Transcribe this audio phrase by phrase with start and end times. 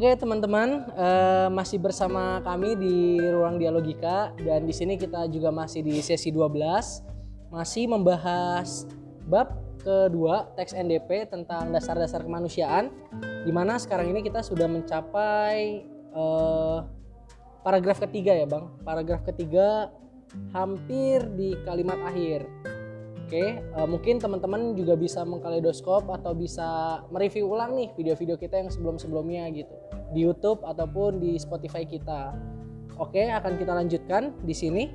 [0.00, 5.84] Oke teman-teman, eh, masih bersama kami di Ruang Dialogika dan di sini kita juga masih
[5.84, 7.04] di sesi 12
[7.52, 8.88] masih membahas
[9.28, 12.88] bab kedua teks NDP tentang dasar-dasar kemanusiaan
[13.44, 15.84] di mana sekarang ini kita sudah mencapai
[16.16, 16.78] eh,
[17.60, 18.72] paragraf ketiga ya Bang.
[18.80, 19.92] Paragraf ketiga
[20.56, 22.48] hampir di kalimat akhir.
[23.30, 28.74] Oke, eh, mungkin teman-teman juga bisa mengkaleidoskop atau bisa mereview ulang nih video-video kita yang
[28.74, 29.70] sebelum-sebelumnya gitu
[30.10, 32.34] di YouTube ataupun di Spotify kita.
[32.98, 34.90] Oke, akan kita lanjutkan di sini.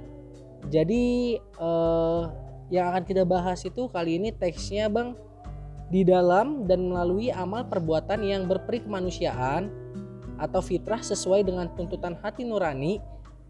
[0.67, 2.21] Jadi eh,
[2.75, 5.15] yang akan kita bahas itu kali ini teksnya Bang
[5.87, 9.71] di dalam dan melalui amal perbuatan yang berperi kemanusiaan
[10.43, 12.99] atau fitrah sesuai dengan tuntutan hati nurani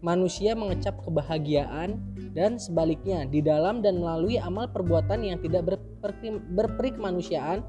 [0.04, 1.96] manusia mengecap kebahagiaan
[2.36, 7.64] dan sebaliknya di dalam dan melalui amal perbuatan yang tidak berperi, berperi kemanusiaan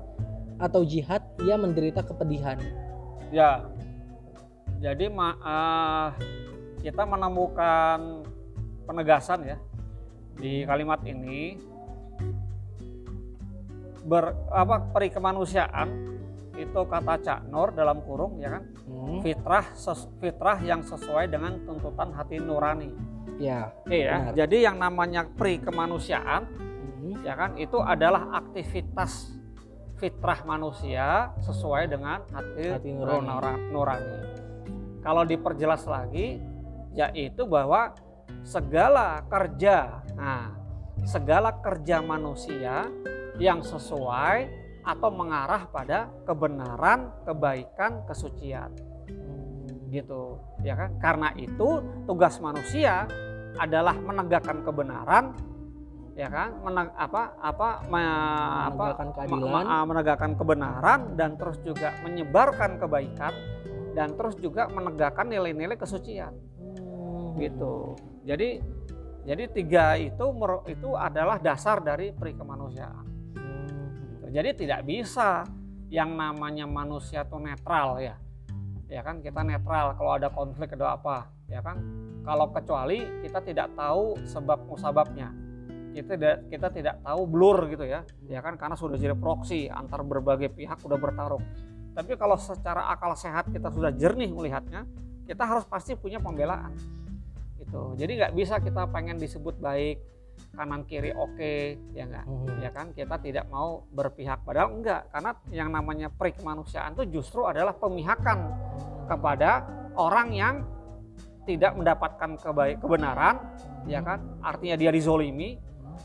[0.60, 2.60] atau jihad ia menderita kepedihan.
[3.32, 3.68] Ya,
[4.84, 6.10] jadi ma uh,
[6.84, 8.24] kita menemukan
[8.86, 9.58] penegasan ya
[10.38, 11.58] di kalimat ini.
[14.08, 16.16] Ber apa peri kemanusiaan
[16.58, 19.22] itu kata Cak Nur dalam kurung ya kan hmm.
[19.22, 22.92] fitrah ses, fitrah yang sesuai dengan tuntutan hati nurani
[23.38, 27.22] ya iya jadi yang namanya pri kemanusiaan hmm.
[27.22, 29.38] ya kan itu adalah aktivitas
[29.98, 33.70] fitrah manusia sesuai dengan hati, hati nurani.
[33.70, 34.18] nurani
[35.06, 36.42] kalau diperjelas lagi
[36.98, 37.94] yaitu bahwa
[38.42, 40.58] segala kerja nah
[41.06, 42.90] segala kerja manusia
[43.38, 44.57] yang sesuai
[44.88, 48.72] atau mengarah pada kebenaran, kebaikan, kesucian.
[49.92, 50.96] Gitu, ya kan?
[51.04, 53.04] Karena itu tugas manusia
[53.60, 55.36] adalah menegakkan kebenaran,
[56.16, 56.56] ya kan?
[56.64, 58.04] Meneg, apa apa me,
[58.72, 63.34] menegakkan keadilan, me, menegakkan kebenaran dan terus juga menyebarkan kebaikan
[63.92, 66.32] dan terus juga menegakkan nilai-nilai kesucian.
[66.32, 67.36] Hmm.
[67.36, 67.96] Gitu.
[68.24, 68.60] Jadi
[69.28, 70.26] jadi tiga itu
[70.72, 73.07] itu adalah dasar dari perikemanusiaan.
[74.30, 75.48] Jadi tidak bisa
[75.88, 78.16] yang namanya manusia itu netral ya.
[78.88, 81.80] Ya kan kita netral kalau ada konflik ada apa, ya kan?
[82.24, 85.32] Kalau kecuali kita tidak tahu sebab musababnya.
[85.96, 88.04] Kita tidak kita tidak tahu blur gitu ya.
[88.28, 91.44] Ya kan karena sudah jadi proksi antar berbagai pihak sudah bertarung.
[91.96, 94.86] Tapi kalau secara akal sehat kita sudah jernih melihatnya,
[95.26, 96.72] kita harus pasti punya pembelaan.
[97.58, 97.82] Gitu.
[97.98, 99.98] Jadi nggak bisa kita pengen disebut baik,
[100.58, 102.58] kanan kiri oke okay, ya enggak hmm.
[102.62, 102.86] ya kan?
[102.94, 104.42] Kita tidak mau berpihak.
[104.42, 108.40] Padahal enggak karena yang namanya peri kemanusiaan itu justru adalah pemihakan
[109.06, 109.66] kepada
[109.98, 110.56] orang yang
[111.48, 113.40] tidak mendapatkan kebaik kebenaran
[113.88, 114.20] ya kan?
[114.44, 115.56] Artinya dia dizolimi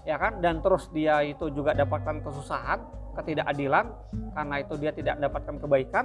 [0.05, 0.39] ya kan?
[0.39, 2.79] Dan terus dia itu juga dapatkan kesusahan
[3.13, 3.93] ketidakadilan
[4.33, 6.05] karena itu dia tidak mendapatkan kebaikan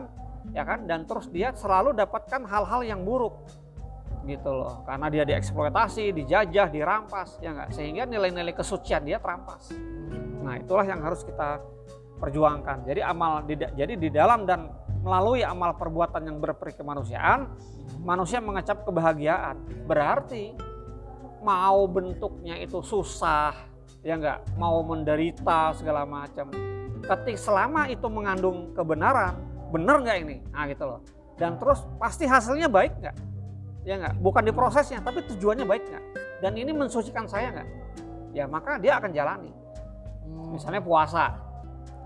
[0.56, 0.88] ya kan?
[0.90, 3.44] Dan terus dia selalu dapatkan hal-hal yang buruk
[4.26, 4.82] gitu loh.
[4.88, 9.72] Karena dia dieksploitasi dijajah dirampas ya enggak sehingga nilai-nilai kesucian dia terampas.
[10.44, 11.62] Nah itulah yang harus kita
[12.18, 12.88] perjuangkan.
[12.88, 14.72] Jadi amal jadi di dalam dan
[15.06, 17.48] melalui amal perbuatan yang berperi kemanusiaan
[18.02, 19.86] manusia mengecap kebahagiaan.
[19.86, 20.58] Berarti
[21.46, 23.54] mau bentuknya itu susah
[24.02, 26.50] ya enggak mau menderita segala macam.
[26.98, 29.38] Ketika selama itu mengandung kebenaran
[29.72, 30.38] benar nggak ini?
[30.52, 31.00] Nah gitu loh.
[31.38, 33.37] Dan terus pasti hasilnya baik nggak
[33.88, 34.16] ya nggak?
[34.20, 36.06] Bukan di prosesnya tapi tujuannya baik nggak?
[36.44, 37.68] Dan ini mensucikan saya nggak?
[38.36, 39.52] Ya maka dia akan jalani.
[40.28, 40.60] Hmm.
[40.60, 41.40] misalnya puasa.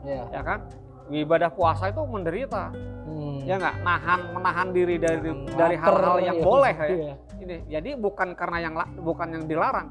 [0.06, 0.30] Ya.
[0.30, 0.70] ya kan?
[1.10, 2.70] Ibadah puasa itu menderita.
[3.10, 3.42] Hmm.
[3.50, 3.76] ya nggak?
[3.82, 6.46] Nahan menahan diri dari hmm, dari hal-hal yang ya.
[6.46, 6.86] boleh ya.
[6.88, 7.16] Iya.
[7.42, 9.90] ini jadi bukan karena yang bukan yang dilarang.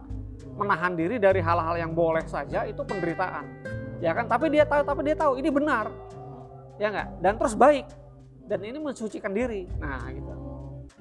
[0.54, 3.66] Menahan diri dari hal-hal yang boleh saja itu penderitaan.
[3.98, 4.30] Ya kan?
[4.30, 5.90] Tapi dia tahu tapi dia tahu ini benar.
[6.78, 7.08] Ya nggak?
[7.18, 7.90] Dan terus baik.
[8.46, 9.66] Dan ini mensucikan diri.
[9.82, 10.49] Nah gitu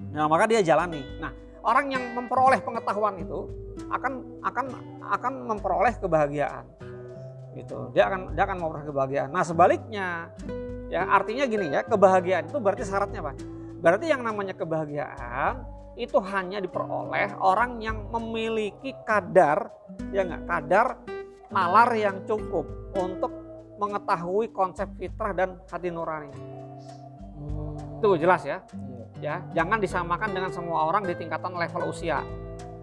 [0.09, 1.03] Nah, maka dia jalani.
[1.19, 1.31] Nah,
[1.63, 3.45] orang yang memperoleh pengetahuan itu
[3.91, 4.65] akan akan
[5.03, 6.65] akan memperoleh kebahagiaan.
[7.53, 7.77] Gitu.
[7.93, 9.29] Dia akan dia akan memperoleh kebahagiaan.
[9.29, 10.31] Nah, sebaliknya
[10.89, 13.33] ya artinya gini ya, kebahagiaan itu berarti syaratnya apa?
[13.79, 15.63] Berarti yang namanya kebahagiaan
[15.99, 19.67] itu hanya diperoleh orang yang memiliki kadar
[20.15, 20.87] ya enggak kadar
[21.51, 22.63] nalar yang cukup
[22.95, 23.31] untuk
[23.79, 26.31] mengetahui konsep fitrah dan hati nurani.
[27.35, 27.99] Hmm.
[27.99, 28.63] Itu jelas ya
[29.17, 32.21] ya jangan disamakan dengan semua orang di tingkatan level usia.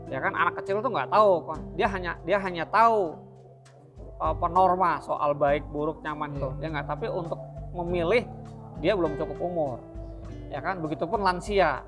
[0.07, 3.19] Ya kan anak kecil tuh nggak tahu dia hanya dia hanya tahu
[4.17, 7.37] apa norma soal baik buruk nyaman itu ya nggak tapi untuk
[7.77, 8.25] memilih
[8.83, 9.79] dia belum cukup umur.
[10.51, 11.83] Ya kan begitupun lansia.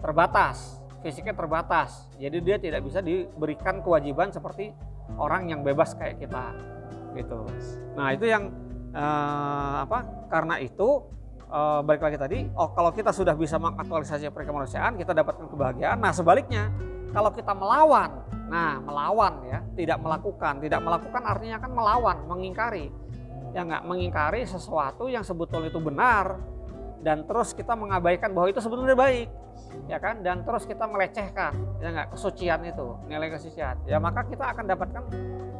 [0.00, 2.08] Terbatas fisiknya terbatas.
[2.20, 4.72] Jadi dia tidak bisa diberikan kewajiban seperti
[5.16, 6.54] orang yang bebas kayak kita
[7.16, 7.42] gitu.
[7.96, 8.52] Nah itu yang
[8.94, 11.04] eh, apa karena itu
[11.50, 15.98] uh, balik lagi tadi, oh kalau kita sudah bisa mengaktualisasi kemanusiaan, kita dapatkan kebahagiaan.
[15.98, 16.70] Nah sebaliknya,
[17.10, 22.88] kalau kita melawan, nah melawan ya, tidak melakukan, tidak melakukan artinya kan melawan, mengingkari,
[23.52, 23.82] ya nggak?
[23.84, 26.38] Mengingkari sesuatu yang sebetulnya itu benar,
[27.02, 29.28] dan terus kita mengabaikan bahwa itu sebetulnya baik,
[29.90, 31.52] ya kan, dan terus kita melecehkan,
[31.82, 32.08] ya nggak?
[32.14, 35.02] Kesucian itu, nilai kesucian, ya maka kita akan dapatkan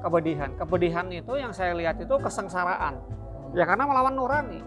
[0.01, 0.51] kepedihan.
[0.55, 2.95] Kepedihan itu yang saya lihat itu kesengsaraan,
[3.59, 4.63] ya karena melawan nurani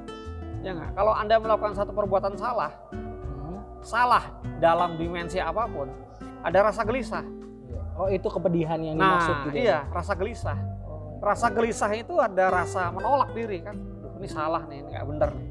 [0.63, 0.92] Ya enggak?
[0.95, 3.83] Kalau Anda melakukan satu perbuatan salah, hmm.
[3.83, 4.31] salah
[4.63, 5.92] dalam dimensi apa pun,
[6.39, 7.27] ada rasa gelisah.
[7.68, 7.81] Iya.
[8.00, 9.56] Oh, itu kepedihan yang nah, dimaksud gitu.
[9.60, 9.63] Ya?
[9.63, 10.57] Iya, rasa gelisah.
[10.88, 11.19] Oh.
[11.19, 13.75] Rasa gelisah itu ada rasa menolak diri kan.
[14.24, 15.48] ini salah nih, ini enggak benar nih.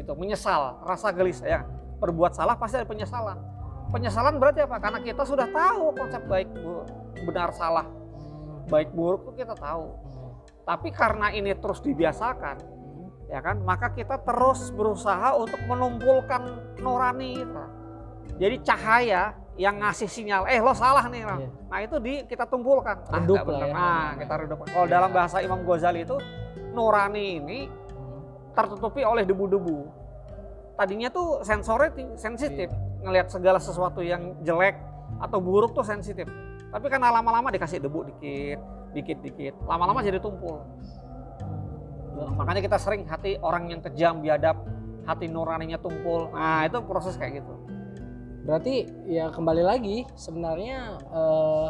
[0.00, 1.60] Gitu, menyesal, rasa gelisah ya.
[2.00, 3.36] Berbuat salah pasti ada penyesalan.
[3.92, 4.80] Penyesalan berarti apa?
[4.80, 6.48] Karena kita sudah tahu konsep baik
[7.28, 7.84] benar salah.
[8.72, 9.92] Baik buruk itu kita tahu.
[9.92, 10.32] Hmm.
[10.64, 12.77] Tapi karena ini terus dibiasakan,
[13.28, 13.60] ya kan?
[13.62, 17.64] Maka kita terus berusaha untuk menumpulkan nurani kita.
[18.38, 19.22] Jadi cahaya
[19.58, 21.50] yang ngasih sinyal eh lo salah nih yeah.
[21.66, 23.02] nah itu di kita tumpulkan.
[23.10, 23.74] Ah, redup lah ya.
[23.74, 24.94] nah kita redupkan kalau yeah.
[24.94, 26.14] dalam bahasa Imam Ghazali itu
[26.70, 27.58] nurani ini
[28.54, 29.82] tertutupi oleh debu-debu.
[30.78, 32.70] Tadinya tuh sensornya sensitif.
[32.70, 32.86] Yeah.
[33.02, 34.78] ngelihat segala sesuatu yang jelek
[35.18, 36.26] atau buruk tuh sensitif.
[36.70, 38.58] Tapi karena lama-lama dikasih debu dikit
[38.94, 39.54] dikit dikit.
[39.66, 40.62] Lama-lama jadi tumpul
[42.34, 44.64] Makanya kita sering hati orang yang kejam, biadab,
[45.06, 46.32] hati nuraninya tumpul.
[46.34, 47.54] Nah, itu proses kayak gitu.
[48.48, 51.68] Berarti ya kembali lagi sebenarnya eh,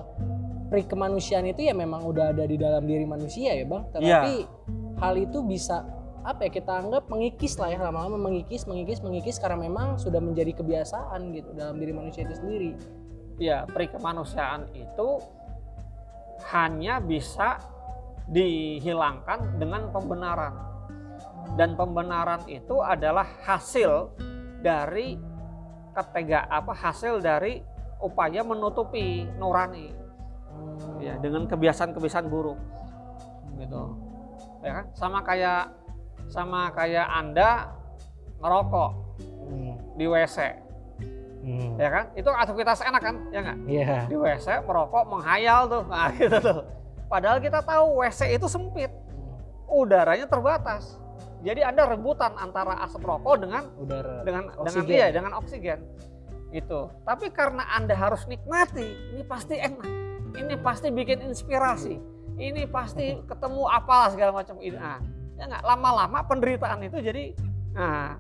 [0.71, 3.91] pri kemanusiaan itu ya memang udah ada di dalam diri manusia ya, Bang.
[3.91, 4.49] Tetapi ya.
[5.03, 5.83] hal itu bisa
[6.27, 10.61] apa ya kita anggap mengikis lah ya lama-lama mengikis mengikis mengikis karena memang sudah menjadi
[10.61, 12.73] kebiasaan gitu dalam diri manusia itu sendiri.
[13.39, 15.23] Ya, pri kemanusiaan itu
[16.51, 17.59] hanya bisa
[18.29, 20.55] dihilangkan dengan pembenaran.
[21.57, 24.13] Dan pembenaran itu adalah hasil
[24.61, 25.17] dari
[25.97, 27.65] ketega apa hasil dari
[27.99, 29.97] upaya menutupi nurani.
[31.01, 32.61] Ya dengan kebiasaan-kebiasaan buruk.
[33.57, 33.83] Gitu.
[34.61, 34.85] Ya kan?
[34.93, 35.73] Sama kayak
[36.29, 37.73] sama kayak anda
[38.39, 38.91] ngerokok
[39.49, 39.75] hmm.
[39.97, 40.39] di WC
[41.43, 41.71] hmm.
[41.81, 42.05] ya kan?
[42.13, 43.17] Itu aktivitas enak kan?
[43.33, 43.59] Ya nggak?
[43.67, 44.03] Yeah.
[44.07, 45.83] di WC merokok menghayal tuh.
[45.89, 46.61] Nah gitu tuh
[47.09, 48.93] Padahal kita tahu WC itu sempit,
[49.65, 51.01] udaranya terbatas.
[51.41, 54.85] Jadi Anda rebutan antara asap rokok dengan udara dengan oksigen.
[54.85, 55.79] dengan iya dengan oksigen.
[56.53, 56.93] Itu.
[57.09, 59.89] Tapi karena Anda harus nikmati, ini pasti enak.
[60.37, 61.97] Ini pasti bikin inspirasi.
[62.39, 64.77] Ini pasti ketemu apalah segala macam ini.
[64.77, 65.01] Nah,
[65.39, 67.31] ya nggak lama-lama penderitaan itu jadi
[67.73, 68.19] nah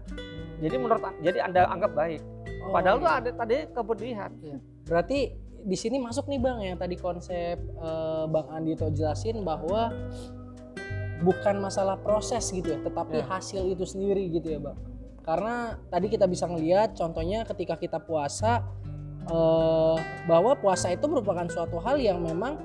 [0.62, 2.23] jadi menurut jadi Anda anggap baik.
[2.67, 3.05] Oh, Padahal iya.
[3.05, 4.31] tuh ada tadi kepedihan.
[4.87, 5.20] Berarti
[5.64, 9.90] di sini masuk nih bang yang tadi konsep uh, bang Andi itu jelasin bahwa
[11.19, 13.26] bukan masalah proses gitu ya, tetapi ya.
[13.26, 14.78] hasil itu sendiri gitu ya bang.
[15.26, 18.64] Karena tadi kita bisa ngelihat contohnya ketika kita puasa
[19.28, 22.56] uh, bahwa puasa itu merupakan suatu hal yang memang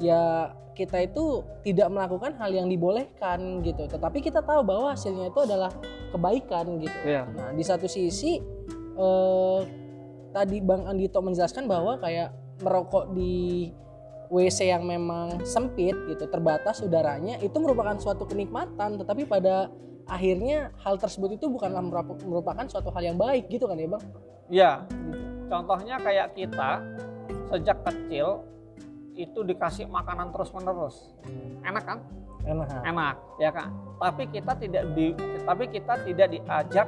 [0.00, 5.40] ya kita itu tidak melakukan hal yang dibolehkan gitu, tetapi kita tahu bahwa hasilnya itu
[5.44, 5.70] adalah
[6.08, 6.98] kebaikan gitu.
[7.04, 7.28] Ya.
[7.30, 8.40] Nah di satu sisi
[8.96, 9.60] uh,
[10.30, 13.70] tadi Bang Andito menjelaskan bahwa kayak merokok di
[14.30, 19.66] WC yang memang sempit gitu, terbatas udaranya itu merupakan suatu kenikmatan, tetapi pada
[20.06, 21.82] akhirnya hal tersebut itu bukanlah
[22.22, 24.04] merupakan suatu hal yang baik gitu kan ya, Bang?
[24.50, 24.72] Iya.
[25.50, 26.78] Contohnya kayak kita
[27.50, 28.46] sejak kecil
[29.18, 31.10] itu dikasih makanan terus-menerus.
[31.66, 31.98] Enak kan?
[32.46, 32.68] Enak.
[32.86, 33.68] Enak, ya kan?
[33.98, 35.12] Tapi kita tidak di
[35.42, 36.86] tapi kita tidak diajak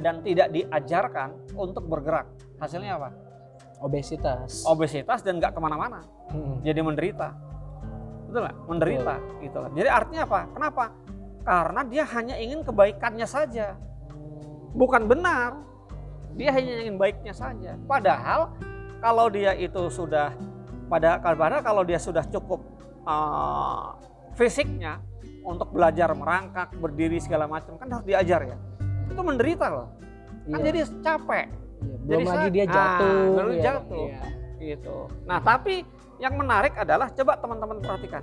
[0.00, 2.26] dan tidak diajarkan untuk bergerak.
[2.60, 3.10] Hasilnya apa?
[3.80, 4.64] Obesitas.
[4.68, 6.04] Obesitas dan nggak ke mana-mana.
[6.28, 6.60] Hmm.
[6.60, 7.32] Jadi menderita.
[8.28, 8.56] Betul nggak?
[8.68, 9.40] Menderita Betul.
[9.44, 10.40] gitu Jadi artinya apa?
[10.52, 10.84] Kenapa?
[11.40, 13.76] Karena dia hanya ingin kebaikannya saja.
[14.76, 15.56] Bukan benar.
[16.36, 17.74] Dia hanya ingin baiknya saja.
[17.88, 18.54] Padahal
[19.00, 20.36] kalau dia itu sudah
[20.92, 22.60] pada padahal kalau dia sudah cukup
[23.08, 23.96] uh,
[24.36, 25.00] fisiknya
[25.40, 28.56] untuk belajar merangkak, berdiri segala macam kan harus diajar ya
[29.10, 29.88] itu menderita loh.
[30.48, 30.66] Kan iya.
[30.70, 31.46] jadi capek.
[31.80, 34.06] Iya, belum jadi lagi dia jatuh ah, baru iya, jatuh.
[34.06, 34.22] iya.
[34.60, 34.96] gitu.
[35.24, 35.74] Nah tapi
[36.20, 38.22] yang menarik adalah coba teman-teman perhatikan.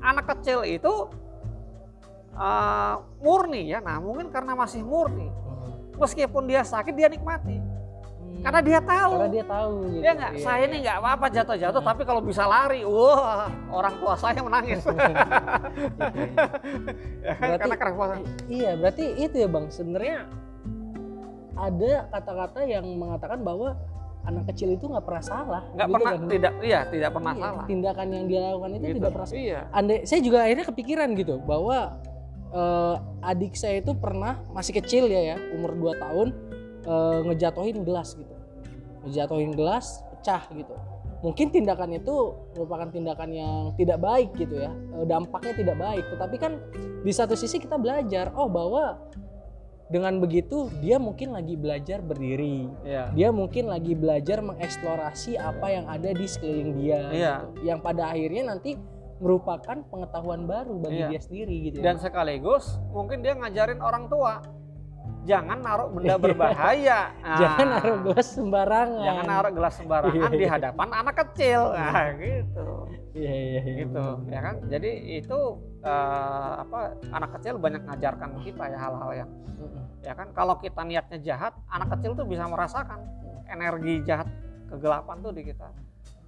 [0.00, 0.92] Anak kecil itu
[2.36, 3.78] uh, murni ya.
[3.84, 5.28] Nah mungkin karena masih murni.
[5.28, 6.02] Hmm.
[6.02, 7.62] meskipun dia sakit dia nikmati
[8.44, 9.12] karena dia tahu.
[9.16, 10.02] Karena dia tahu gitu.
[10.04, 10.44] Dia nggak, iya.
[10.44, 14.84] saya ini nggak apa-apa jatuh-jatuh, tapi kalau bisa lari, wah orang tua saya menangis.
[17.24, 18.16] ya, berarti, karena
[18.52, 19.64] Iya, berarti itu ya bang.
[19.72, 20.16] Sebenarnya
[21.56, 23.80] ada kata-kata yang mengatakan bahwa
[24.28, 25.62] anak kecil itu nggak pernah salah.
[25.72, 26.28] Nggak gitu pernah, kan?
[26.28, 27.64] tidak, iya, tidak pernah iya, salah.
[27.64, 28.96] Tindakan yang dia lakukan itu gitu.
[29.00, 29.40] tidak pernah salah.
[29.40, 29.60] Iya.
[29.72, 31.78] Andai, saya juga akhirnya kepikiran gitu bahwa
[32.54, 36.28] uh, adik saya itu pernah masih kecil ya ya umur 2 tahun
[36.86, 38.33] uh, ngejatohin gelas gitu
[39.04, 40.74] ngejatohin gelas pecah gitu
[41.24, 44.72] mungkin tindakan itu merupakan tindakan yang tidak baik gitu ya
[45.08, 46.52] dampaknya tidak baik tetapi kan
[47.00, 49.00] di satu sisi kita belajar oh bahwa
[49.88, 53.12] dengan begitu dia mungkin lagi belajar berdiri yeah.
[53.12, 57.38] dia mungkin lagi belajar mengeksplorasi apa yang ada di sekeliling dia yeah.
[57.44, 57.68] gitu.
[57.68, 58.80] yang pada akhirnya nanti
[59.20, 61.10] merupakan pengetahuan baru bagi yeah.
[61.12, 61.92] dia sendiri gitu ya.
[61.92, 64.40] dan sekaligus mungkin dia ngajarin orang tua
[65.24, 67.10] jangan naruh benda berbahaya.
[67.20, 69.04] Nah, jangan naruh gelas sembarangan.
[69.04, 71.60] Jangan naruh gelas sembarangan di hadapan anak kecil.
[71.72, 72.68] Nah, gitu.
[73.16, 73.74] Iya, iya, iya.
[73.84, 74.54] Gitu, ya kan?
[74.68, 75.38] Jadi itu
[75.82, 79.30] uh, apa anak kecil banyak ngajarkan kita ya hal-hal yang
[80.04, 83.00] ya kan kalau kita niatnya jahat, anak kecil tuh bisa merasakan
[83.48, 84.28] energi jahat
[84.68, 85.68] kegelapan tuh di kita.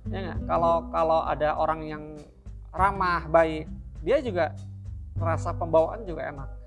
[0.09, 0.39] Ya gak?
[0.49, 2.03] Kalau kalau ada orang yang
[2.71, 3.67] ramah, baik,
[4.01, 4.55] dia juga
[5.19, 6.66] merasa pembawaan juga enak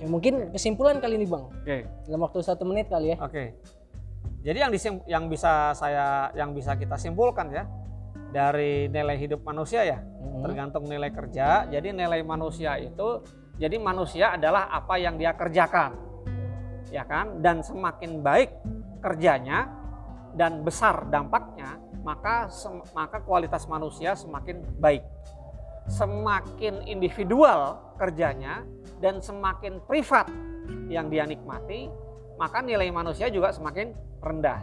[0.00, 1.44] Ya, mungkin kesimpulan kali ini bang.
[1.46, 1.62] Oke.
[1.62, 1.80] Okay.
[2.08, 3.16] Dalam waktu satu menit kali ya.
[3.20, 3.30] Oke.
[3.30, 3.48] Okay.
[4.44, 7.64] Jadi yang disim yang bisa saya yang bisa kita simpulkan ya
[8.28, 10.42] dari nilai hidup manusia ya hmm.
[10.44, 11.64] tergantung nilai kerja.
[11.70, 13.24] Jadi nilai manusia itu
[13.54, 15.94] jadi manusia adalah apa yang dia kerjakan,
[16.90, 17.38] ya kan?
[17.38, 18.50] Dan semakin baik
[18.98, 19.70] kerjanya
[20.34, 22.50] dan besar dampaknya, maka
[22.90, 25.06] maka kualitas manusia semakin baik.
[25.86, 28.66] Semakin individual kerjanya,
[29.02, 30.28] dan semakin privat
[30.88, 31.88] yang dia nikmati,
[32.40, 34.60] maka nilai manusia juga semakin rendah.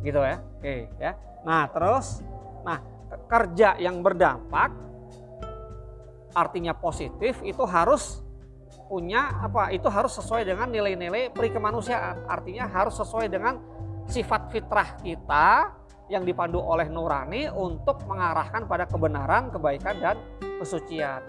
[0.00, 0.36] Gitu ya.
[0.60, 1.12] Oke, ya.
[1.44, 2.24] Nah, terus
[2.64, 2.80] nah,
[3.28, 4.72] kerja yang berdampak
[6.30, 8.22] artinya positif itu harus
[8.86, 9.70] punya apa?
[9.74, 12.26] Itu harus sesuai dengan nilai-nilai perikemanusiaan.
[12.26, 13.58] Artinya harus sesuai dengan
[14.10, 15.78] sifat fitrah kita
[16.10, 20.16] yang dipandu oleh nurani untuk mengarahkan pada kebenaran, kebaikan dan
[20.58, 21.22] kesucian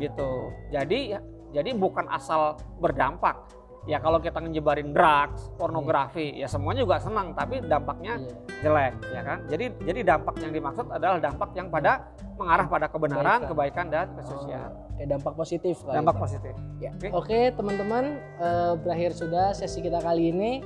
[0.00, 0.50] gitu.
[0.72, 1.14] Jadi
[1.52, 3.60] jadi bukan asal berdampak.
[3.88, 6.44] Ya kalau kita ngejebarin drugs, pornografi, yeah.
[6.44, 8.60] ya semuanya juga senang, tapi dampaknya yeah.
[8.60, 9.38] jelek, ya kan?
[9.48, 14.06] Jadi jadi dampak yang dimaksud adalah dampak yang pada mengarah pada kebenaran, kebaikan, kebaikan dan
[14.20, 14.68] kesucian.
[14.68, 15.76] Oh, kayak dampak positif.
[15.80, 16.54] Dampak ya, positif.
[16.76, 16.92] Ya.
[16.92, 17.10] Oke, okay.
[17.16, 18.04] okay, teman-teman,
[18.36, 20.60] uh, berakhir sudah sesi kita kali ini.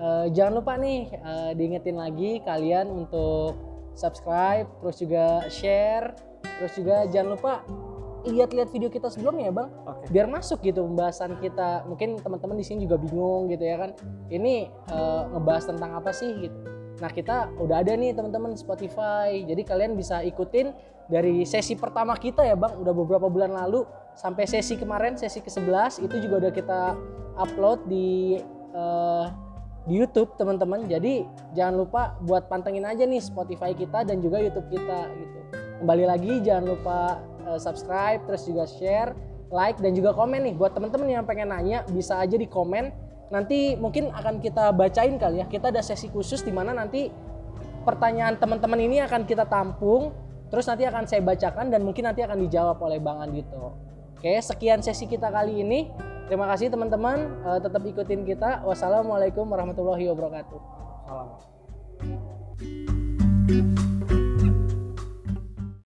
[0.00, 3.60] Uh, jangan lupa nih uh, diingetin lagi kalian untuk
[3.92, 6.16] subscribe, terus juga share,
[6.62, 7.52] terus juga jangan lupa
[8.26, 9.68] lihat-lihat video kita sebelumnya ya bang.
[9.86, 10.06] Okay.
[10.18, 11.86] biar masuk gitu pembahasan kita.
[11.86, 13.90] Mungkin teman-teman di sini juga bingung gitu ya kan.
[14.32, 16.58] Ini uh, ngebahas tentang apa sih gitu.
[16.98, 19.46] Nah kita udah ada nih teman-teman Spotify.
[19.46, 20.74] Jadi kalian bisa ikutin
[21.06, 22.74] dari sesi pertama kita ya bang.
[22.82, 23.86] Udah beberapa bulan lalu
[24.18, 26.80] sampai sesi kemarin sesi ke-11 itu juga udah kita
[27.38, 28.42] upload di
[28.74, 29.30] uh,
[29.86, 30.84] di YouTube teman-teman.
[30.90, 35.38] Jadi jangan lupa buat pantengin aja nih Spotify kita dan juga YouTube kita gitu.
[35.78, 36.98] Kembali lagi jangan lupa
[37.48, 39.16] uh, subscribe, terus juga share,
[39.48, 42.92] like dan juga komen nih buat teman-teman yang pengen nanya bisa aja di komen.
[43.28, 45.46] Nanti mungkin akan kita bacain kali ya.
[45.48, 47.08] Kita ada sesi khusus di mana nanti
[47.84, 50.12] pertanyaan teman-teman ini akan kita tampung,
[50.52, 53.76] terus nanti akan saya bacakan dan mungkin nanti akan dijawab oleh Bang Andito.
[54.16, 55.88] Oke, sekian sesi kita kali ini.
[56.28, 58.60] Terima kasih teman-teman, uh, tetap ikutin kita.
[58.64, 60.60] Wassalamualaikum warahmatullahi wabarakatuh.
[61.08, 61.28] Salam.